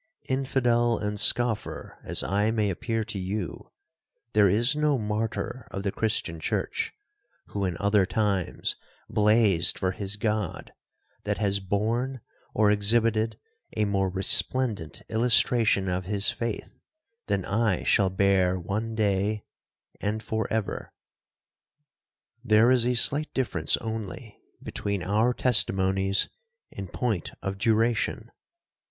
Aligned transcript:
'Infidel 0.27 0.97
and 0.97 1.19
scoffer 1.19 1.99
as 2.03 2.23
I 2.23 2.49
may 2.49 2.71
appear 2.71 3.03
to 3.03 3.19
you, 3.19 3.71
there 4.33 4.49
is 4.49 4.75
no 4.75 4.97
martyr 4.97 5.67
of 5.69 5.83
the 5.83 5.91
Christian 5.91 6.39
church, 6.39 6.91
who 7.49 7.65
in 7.65 7.77
other 7.79 8.07
times 8.07 8.75
blazed 9.11 9.77
for 9.77 9.91
his 9.91 10.15
God, 10.15 10.73
that 11.23 11.37
has 11.37 11.59
borne 11.59 12.19
or 12.51 12.71
exhibited 12.71 13.39
a 13.77 13.85
more 13.85 14.09
resplendent 14.09 15.03
illustration 15.07 15.87
of 15.87 16.05
his 16.05 16.31
faith, 16.31 16.79
than 17.27 17.45
I 17.45 17.83
shall 17.83 18.09
bear 18.09 18.59
one 18.59 18.95
day—and 18.95 20.23
for 20.23 20.51
ever. 20.51 20.95
There 22.43 22.71
is 22.71 22.87
a 22.87 22.95
slight 22.95 23.31
difference 23.35 23.77
only 23.77 24.39
between 24.63 25.03
our 25.03 25.31
testimonies 25.31 26.27
in 26.71 26.87
point 26.87 27.29
of 27.43 27.59
duration. 27.59 28.31